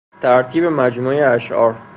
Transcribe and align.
ترتیب 0.21 0.65
مجموعهُ 0.65 1.25
اشعار 1.35 1.75